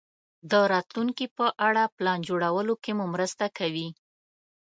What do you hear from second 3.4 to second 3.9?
کوي.